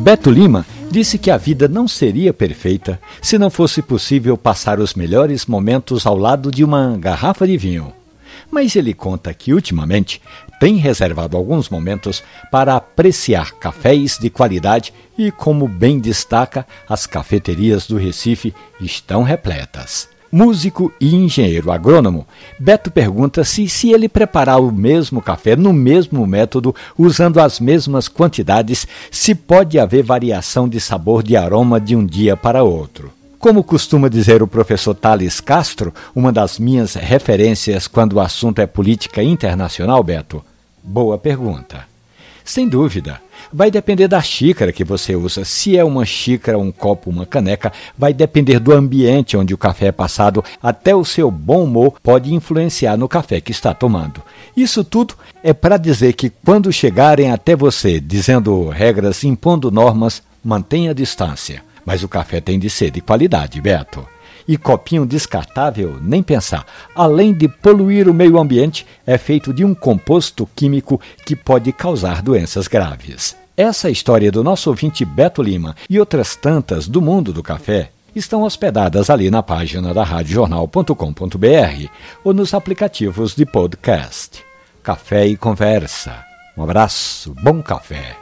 Beto 0.00 0.30
Lima 0.30 0.64
disse 0.90 1.18
que 1.18 1.30
a 1.30 1.36
vida 1.36 1.68
não 1.68 1.86
seria 1.86 2.32
perfeita 2.32 2.98
se 3.20 3.36
não 3.36 3.50
fosse 3.50 3.82
possível 3.82 4.34
passar 4.34 4.80
os 4.80 4.94
melhores 4.94 5.44
momentos 5.44 6.06
ao 6.06 6.16
lado 6.16 6.50
de 6.50 6.64
uma 6.64 6.96
garrafa 6.96 7.46
de 7.46 7.58
vinho. 7.58 7.92
Mas 8.50 8.74
ele 8.76 8.94
conta 8.94 9.34
que, 9.34 9.52
ultimamente, 9.52 10.22
tem 10.58 10.76
reservado 10.76 11.36
alguns 11.36 11.68
momentos 11.68 12.22
para 12.50 12.76
apreciar 12.76 13.52
cafés 13.52 14.16
de 14.18 14.30
qualidade 14.30 14.94
e, 15.18 15.30
como 15.30 15.68
bem 15.68 16.00
destaca, 16.00 16.66
as 16.88 17.04
cafeterias 17.04 17.86
do 17.86 17.98
Recife 17.98 18.54
estão 18.80 19.22
repletas. 19.22 20.08
Músico 20.32 20.92
e 21.00 21.12
engenheiro 21.12 21.72
agrônomo, 21.72 22.24
Beto 22.56 22.88
pergunta 22.88 23.42
se, 23.42 23.68
se 23.68 23.90
ele 23.90 24.08
preparar 24.08 24.60
o 24.60 24.70
mesmo 24.70 25.20
café 25.20 25.56
no 25.56 25.72
mesmo 25.72 26.24
método, 26.24 26.72
usando 26.96 27.40
as 27.40 27.58
mesmas 27.58 28.06
quantidades, 28.06 28.86
se 29.10 29.34
pode 29.34 29.76
haver 29.76 30.04
variação 30.04 30.68
de 30.68 30.78
sabor 30.80 31.24
de 31.24 31.36
aroma 31.36 31.80
de 31.80 31.96
um 31.96 32.06
dia 32.06 32.36
para 32.36 32.62
outro. 32.62 33.12
Como 33.40 33.64
costuma 33.64 34.08
dizer 34.08 34.40
o 34.40 34.46
professor 34.46 34.94
Thales 34.94 35.40
Castro, 35.40 35.92
uma 36.14 36.30
das 36.30 36.60
minhas 36.60 36.94
referências 36.94 37.88
quando 37.88 38.12
o 38.12 38.20
assunto 38.20 38.60
é 38.60 38.66
política 38.66 39.24
internacional, 39.24 40.00
Beto? 40.04 40.44
Boa 40.80 41.18
pergunta. 41.18 41.89
Sem 42.44 42.68
dúvida. 42.68 43.20
Vai 43.52 43.70
depender 43.70 44.06
da 44.06 44.20
xícara 44.20 44.72
que 44.72 44.84
você 44.84 45.16
usa. 45.16 45.44
Se 45.44 45.76
é 45.76 45.84
uma 45.84 46.04
xícara, 46.04 46.58
um 46.58 46.70
copo, 46.70 47.10
uma 47.10 47.26
caneca, 47.26 47.72
vai 47.96 48.12
depender 48.12 48.58
do 48.58 48.72
ambiente 48.72 49.36
onde 49.36 49.54
o 49.54 49.58
café 49.58 49.86
é 49.86 49.92
passado. 49.92 50.44
Até 50.62 50.94
o 50.94 51.04
seu 51.04 51.30
bom 51.30 51.64
humor 51.64 51.94
pode 52.02 52.34
influenciar 52.34 52.96
no 52.96 53.08
café 53.08 53.40
que 53.40 53.50
está 53.50 53.74
tomando. 53.74 54.22
Isso 54.56 54.84
tudo 54.84 55.14
é 55.42 55.52
para 55.52 55.76
dizer 55.76 56.12
que 56.12 56.30
quando 56.44 56.72
chegarem 56.72 57.30
até 57.30 57.56
você 57.56 57.98
dizendo 57.98 58.68
regras, 58.68 59.24
impondo 59.24 59.70
normas, 59.70 60.22
mantenha 60.44 60.90
a 60.90 60.94
distância. 60.94 61.62
Mas 61.84 62.02
o 62.02 62.08
café 62.08 62.40
tem 62.40 62.58
de 62.58 62.68
ser 62.68 62.90
de 62.90 63.00
qualidade, 63.00 63.60
Beto. 63.60 64.06
E 64.50 64.56
copinho 64.56 65.06
descartável, 65.06 65.96
nem 66.02 66.24
pensar. 66.24 66.66
Além 66.92 67.32
de 67.32 67.46
poluir 67.46 68.08
o 68.08 68.12
meio 68.12 68.36
ambiente, 68.36 68.84
é 69.06 69.16
feito 69.16 69.54
de 69.54 69.64
um 69.64 69.72
composto 69.72 70.44
químico 70.56 71.00
que 71.24 71.36
pode 71.36 71.70
causar 71.70 72.20
doenças 72.20 72.66
graves. 72.66 73.36
Essa 73.56 73.86
é 73.88 73.92
história 73.92 74.32
do 74.32 74.42
nosso 74.42 74.68
ouvinte 74.68 75.04
Beto 75.04 75.40
Lima 75.40 75.76
e 75.88 76.00
outras 76.00 76.34
tantas 76.34 76.88
do 76.88 77.00
mundo 77.00 77.32
do 77.32 77.44
café 77.44 77.92
estão 78.12 78.42
hospedadas 78.42 79.08
ali 79.08 79.30
na 79.30 79.40
página 79.40 79.94
da 79.94 80.02
radiojornal.com.br 80.02 81.86
ou 82.24 82.34
nos 82.34 82.52
aplicativos 82.52 83.36
de 83.36 83.46
podcast. 83.46 84.44
Café 84.82 85.28
e 85.28 85.36
conversa. 85.36 86.24
Um 86.58 86.64
abraço, 86.64 87.36
bom 87.40 87.62
café. 87.62 88.16